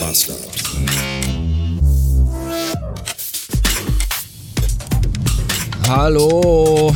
[0.00, 0.34] Master.
[5.88, 6.94] Hallo.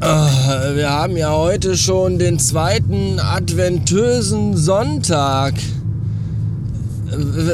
[0.00, 5.54] Ah, Wir haben ja heute schon den zweiten adventösen Sonntag.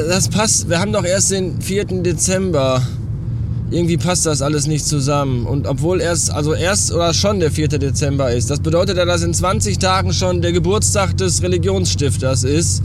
[0.09, 1.85] Das passt, wir haben doch erst den 4.
[2.03, 2.81] Dezember.
[3.69, 5.45] Irgendwie passt das alles nicht zusammen.
[5.45, 7.67] Und obwohl erst, also erst oder schon der 4.
[7.69, 12.83] Dezember ist, das bedeutet ja, dass in 20 Tagen schon der Geburtstag des Religionsstifters ist.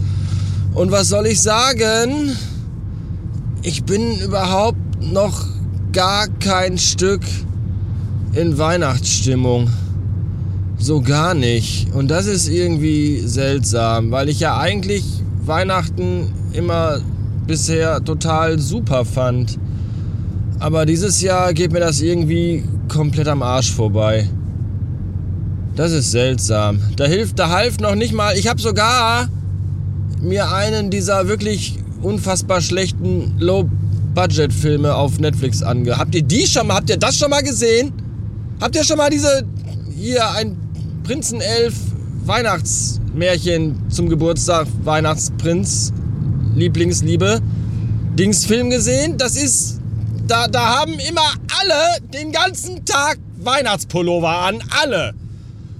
[0.74, 2.36] Und was soll ich sagen?
[3.62, 5.46] Ich bin überhaupt noch
[5.92, 7.22] gar kein Stück
[8.34, 9.68] in Weihnachtsstimmung.
[10.78, 11.92] So gar nicht.
[11.92, 15.04] Und das ist irgendwie seltsam, weil ich ja eigentlich
[15.44, 17.00] Weihnachten immer
[17.46, 19.58] bisher total super fand.
[20.60, 24.28] Aber dieses Jahr geht mir das irgendwie komplett am Arsch vorbei.
[25.74, 26.80] Das ist seltsam.
[26.96, 28.36] Da hilft, da half noch nicht mal.
[28.36, 29.28] Ich habe sogar
[30.20, 35.98] mir einen dieser wirklich unfassbar schlechten Low-Budget-Filme auf Netflix ange.
[35.98, 36.76] Habt ihr die schon mal?
[36.76, 37.92] Habt ihr das schon mal gesehen?
[38.60, 39.44] Habt ihr schon mal diese
[39.96, 40.56] hier ein
[41.04, 41.74] Prinzenelf
[42.24, 45.92] Weihnachtsmärchen zum Geburtstag Weihnachtsprinz
[46.54, 47.40] Lieblingsliebe
[48.18, 49.16] Dingsfilm gesehen?
[49.16, 49.80] Das ist
[50.26, 55.14] da da haben immer alle den ganzen Tag Weihnachtspullover an, alle.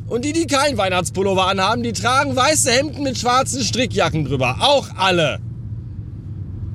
[0.09, 4.57] Und die, die keinen Weihnachtspullover anhaben, die tragen weiße Hemden mit schwarzen Strickjacken drüber.
[4.61, 5.39] Auch alle.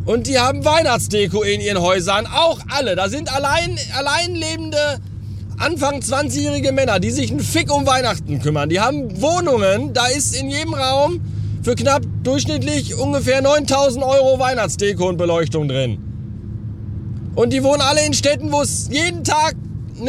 [0.05, 2.27] Und die haben Weihnachtsdeko in ihren Häusern.
[2.27, 2.95] Auch alle.
[2.95, 4.99] Da sind allein, allein lebende
[5.57, 8.69] Anfang 20-jährige Männer, die sich einen Fick um Weihnachten kümmern.
[8.69, 9.93] Die haben Wohnungen.
[9.93, 11.21] Da ist in jedem Raum
[11.63, 15.97] für knapp durchschnittlich ungefähr 9000 Euro Weihnachtsdeko und Beleuchtung drin.
[17.35, 19.55] Und die wohnen alle in Städten, wo es jeden Tag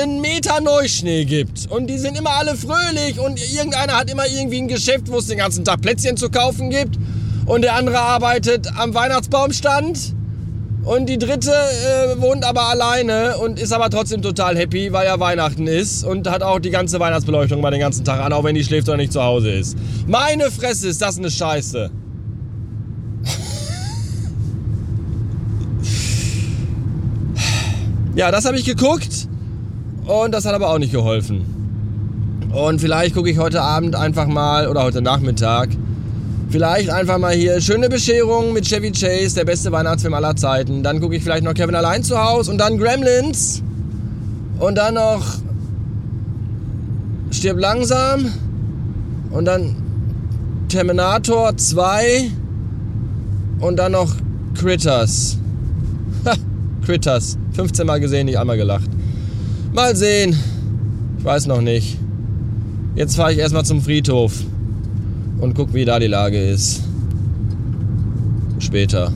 [0.00, 1.70] einen Meter Neuschnee gibt.
[1.70, 5.26] Und die sind immer alle fröhlich und irgendeiner hat immer irgendwie ein Geschäft, wo es
[5.26, 6.98] den ganzen Tag Plätzchen zu kaufen gibt.
[7.46, 10.14] Und der andere arbeitet am Weihnachtsbaumstand.
[10.84, 15.18] Und die dritte äh, wohnt aber alleine und ist aber trotzdem total happy, weil ja
[15.18, 18.54] Weihnachten ist und hat auch die ganze Weihnachtsbeleuchtung mal den ganzen Tag an, auch wenn
[18.54, 19.78] die schläft oder nicht zu Hause ist.
[20.06, 21.90] Meine Fresse, ist das eine Scheiße.
[28.16, 29.26] Ja, das habe ich geguckt
[30.04, 31.44] und das hat aber auch nicht geholfen.
[32.52, 35.70] Und vielleicht gucke ich heute Abend einfach mal oder heute Nachmittag
[36.54, 40.84] vielleicht einfach mal hier schöne Bescherung mit Chevy Chase, der beste Weihnachtsfilm aller Zeiten.
[40.84, 43.60] Dann gucke ich vielleicht noch Kevin allein zu Hause und dann Gremlins
[44.60, 45.24] und dann noch
[47.32, 48.32] Stirb langsam
[49.32, 49.74] und dann
[50.68, 52.30] Terminator 2
[53.58, 54.14] und dann noch
[54.54, 55.38] Critters.
[56.24, 56.34] Ha,
[56.86, 57.36] Critters.
[57.54, 58.88] 15 Mal gesehen, nicht einmal gelacht.
[59.74, 60.38] Mal sehen.
[61.18, 61.98] Ich weiß noch nicht.
[62.94, 64.32] Jetzt fahre ich erstmal zum Friedhof
[65.40, 66.80] und guck, wie da die Lage ist.
[68.60, 69.12] Später.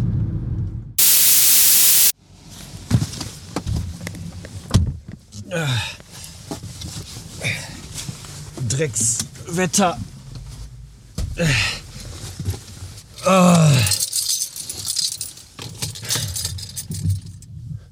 [8.69, 9.97] Dreckswetter.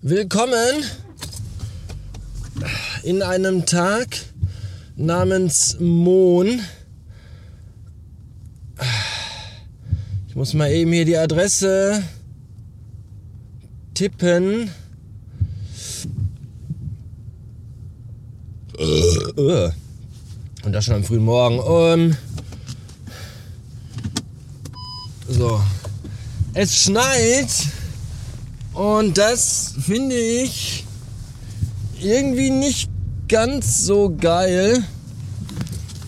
[0.02, 1.05] Willkommen
[3.06, 4.08] in einem Tag
[4.96, 6.60] namens Mohn.
[10.26, 12.02] Ich muss mal eben hier die Adresse
[13.94, 14.72] tippen.
[20.64, 21.60] Und das schon am frühen Morgen.
[21.60, 22.16] Um,
[25.28, 25.60] so.
[26.54, 27.50] Es schneit.
[28.74, 30.84] Und das finde ich
[32.00, 32.90] irgendwie nicht
[33.28, 34.82] ganz so geil.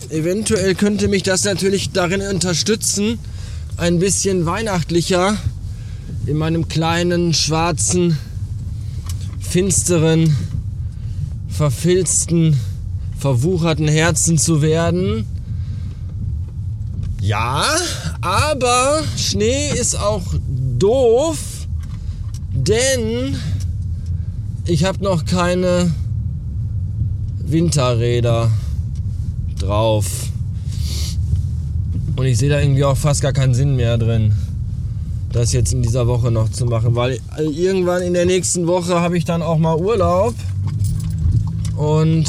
[0.09, 3.19] Eventuell könnte mich das natürlich darin unterstützen,
[3.77, 5.37] ein bisschen weihnachtlicher
[6.25, 8.17] in meinem kleinen, schwarzen,
[9.39, 10.35] finsteren,
[11.49, 12.59] verfilzten,
[13.17, 15.25] verwucherten Herzen zu werden.
[17.21, 17.65] Ja,
[18.21, 20.23] aber Schnee ist auch
[20.79, 21.37] doof,
[22.53, 23.35] denn
[24.65, 25.91] ich habe noch keine
[27.51, 28.51] Winterräder
[29.59, 30.05] drauf.
[32.15, 34.33] Und ich sehe da irgendwie auch fast gar keinen Sinn mehr drin,
[35.31, 39.17] das jetzt in dieser Woche noch zu machen, weil irgendwann in der nächsten Woche habe
[39.17, 40.35] ich dann auch mal Urlaub.
[41.75, 42.27] Und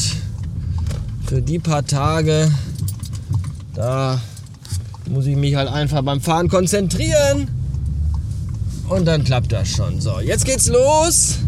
[1.27, 2.51] für die paar Tage,
[3.75, 4.21] da
[5.09, 7.49] muss ich mich halt einfach beim Fahren konzentrieren.
[8.89, 10.01] Und dann klappt das schon.
[10.01, 11.39] So, jetzt geht's los.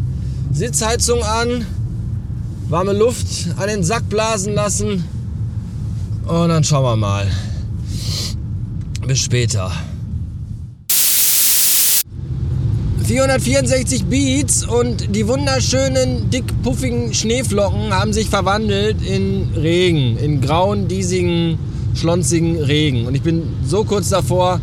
[0.52, 1.66] Sitzheizung an.
[2.72, 5.04] Warme Luft an den Sack blasen lassen.
[6.26, 7.30] Und dann schauen wir mal.
[9.06, 9.70] Bis später.
[13.04, 21.58] 464 Beats und die wunderschönen, dickpuffigen Schneeflocken haben sich verwandelt in Regen, in grauen, diesigen,
[21.94, 23.06] schlonzigen Regen.
[23.06, 24.62] Und ich bin so kurz davor,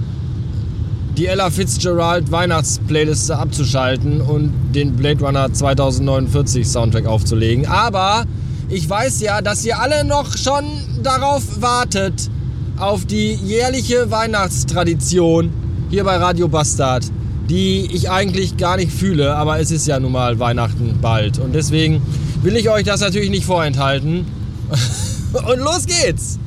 [1.20, 7.68] die Ella Fitzgerald Weihnachtsplayliste abzuschalten und den Blade Runner 2049 Soundtrack aufzulegen.
[7.68, 8.24] Aber
[8.70, 10.64] ich weiß ja, dass ihr alle noch schon
[11.04, 12.32] darauf wartet,
[12.78, 15.52] auf die jährliche Weihnachtstradition
[15.90, 17.04] hier bei Radio Bastard,
[17.50, 21.38] die ich eigentlich gar nicht fühle, aber es ist ja nun mal Weihnachten bald.
[21.38, 22.02] Und deswegen
[22.44, 24.26] will ich euch das natürlich nicht vorenthalten.
[25.34, 26.40] Und los geht's!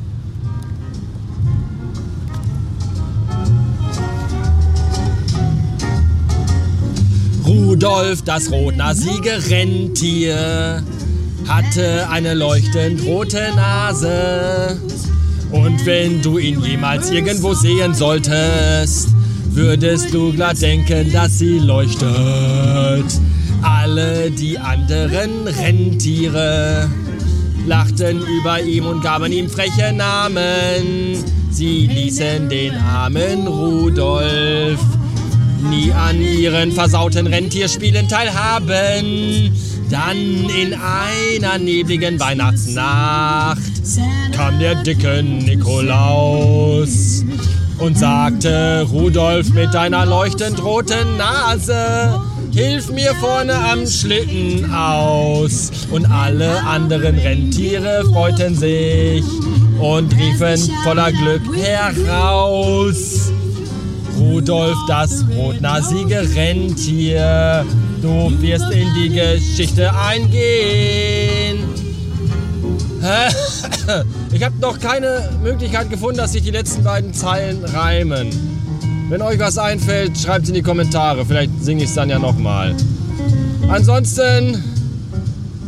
[7.82, 10.84] Rudolf, das rotnasige Rentier,
[11.48, 14.78] hatte eine leuchtend rote Nase.
[15.50, 19.08] Und wenn du ihn jemals irgendwo sehen solltest,
[19.46, 23.04] würdest du glatt denken, dass sie leuchtet.
[23.62, 26.88] Alle die anderen Rentiere
[27.66, 31.16] lachten über ihm und gaben ihm freche Namen.
[31.50, 34.78] Sie ließen den armen Rudolf
[35.62, 39.52] nie an ihren versauten Rentierspielen teilhaben.
[39.90, 43.60] Dann in einer nebligen Weihnachtsnacht
[44.34, 47.24] kam der dicke Nikolaus
[47.78, 52.20] und sagte, Rudolf mit deiner leuchtend roten Nase,
[52.52, 55.70] hilf mir vorne am Schlitten aus.
[55.90, 59.24] Und alle anderen Rentiere freuten sich
[59.80, 63.32] und riefen voller Glück heraus.
[64.32, 67.66] Rudolf, das rotnasige Rentier,
[68.00, 71.58] du wirst in die Geschichte eingehen.
[74.32, 78.30] Ich habe noch keine Möglichkeit gefunden, dass sich die letzten beiden Zeilen reimen.
[79.10, 81.26] Wenn euch was einfällt, schreibt es in die Kommentare.
[81.26, 82.74] Vielleicht singe ich es dann ja nochmal.
[83.68, 84.62] Ansonsten,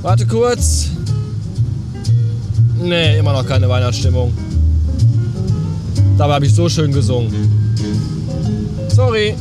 [0.01, 0.89] warte kurz.
[2.81, 4.33] Nee, immer noch keine Weihnachtsstimmung.
[6.17, 7.64] Dabei habe ich so schön gesungen.
[8.95, 9.35] Sorry.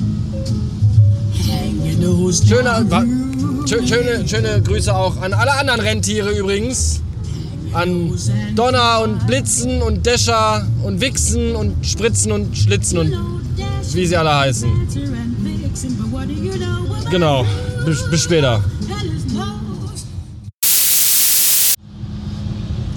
[3.68, 7.02] Schöne, schöne, schöne Grüße auch an alle anderen Rentiere übrigens.
[7.74, 8.12] An
[8.56, 13.14] Donner und Blitzen und Däscher und Wichsen und Spritzen und Schlitzen und
[13.94, 14.70] wie sie alle heißen.
[17.12, 17.46] Genau.
[17.86, 18.64] Bis, bis später.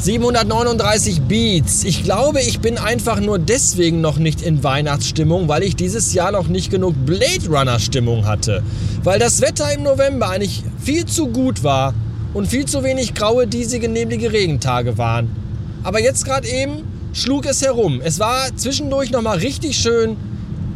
[0.06, 1.82] 739 Beats.
[1.82, 6.30] Ich glaube, ich bin einfach nur deswegen noch nicht in Weihnachtsstimmung, weil ich dieses Jahr
[6.30, 8.62] noch nicht genug Blade Runner Stimmung hatte.
[9.02, 11.92] Weil das Wetter im November eigentlich viel zu gut war
[12.34, 15.28] und viel zu wenig graue, diesige, neblige Regentage waren.
[15.82, 18.00] Aber jetzt gerade eben schlug es herum.
[18.00, 20.16] Es war zwischendurch nochmal richtig schön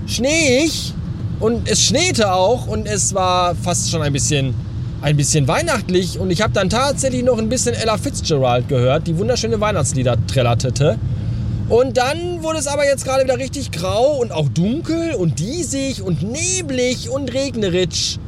[0.09, 0.93] schneeig
[1.39, 4.57] und es schneete auch und es war fast schon ein bisschen
[5.03, 9.17] ein bisschen weihnachtlich und ich habe dann tatsächlich noch ein bisschen Ella Fitzgerald gehört, die
[9.17, 10.99] wunderschöne Weihnachtslieder trällerte.
[11.69, 16.03] Und dann wurde es aber jetzt gerade wieder richtig grau und auch dunkel und diesig
[16.03, 18.19] und neblig und regnerisch.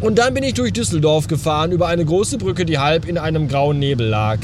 [0.00, 3.48] Und dann bin ich durch Düsseldorf gefahren über eine große Brücke, die halb in einem
[3.48, 4.38] grauen Nebel lag.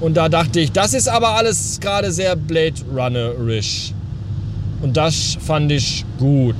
[0.00, 3.92] Und da dachte ich, das ist aber alles gerade sehr Blade Runnerisch.
[4.80, 6.56] Und das fand ich gut.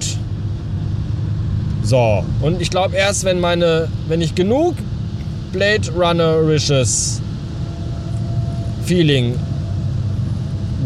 [1.82, 4.76] So, und ich glaube erst, wenn meine, wenn ich genug
[5.52, 7.20] Blade Runnerisches
[8.84, 9.34] Feeling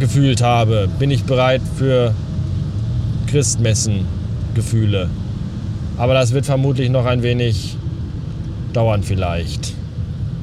[0.00, 2.14] gefühlt habe, bin ich bereit für
[3.28, 5.10] Christmessen-Gefühle.
[5.98, 7.76] Aber das wird vermutlich noch ein wenig
[8.72, 9.74] dauern vielleicht.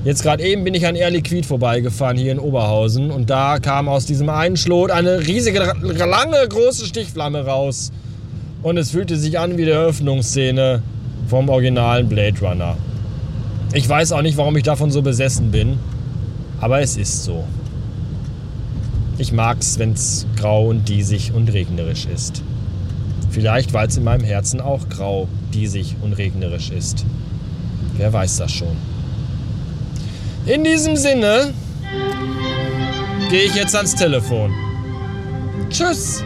[0.04, 3.88] Jetzt gerade eben bin ich an Air Liquid vorbeigefahren hier in Oberhausen und da kam
[3.88, 7.92] aus diesem einen Schlot eine riesige, lange, große Stichflamme raus
[8.64, 10.82] und es fühlte sich an wie die Eröffnungsszene
[11.28, 12.78] vom originalen Blade Runner.
[13.74, 15.78] Ich weiß auch nicht, warum ich davon so besessen bin,
[16.60, 17.44] aber es ist so.
[19.18, 22.42] Ich mag's, wenn's grau und diesig und regnerisch ist.
[23.30, 27.06] Vielleicht, weil es in meinem Herzen auch grau, diesig und regnerisch ist.
[27.98, 28.76] Wer weiß das schon.
[30.46, 31.54] In diesem Sinne
[33.30, 34.52] gehe ich jetzt ans Telefon.
[35.70, 36.24] Tschüss.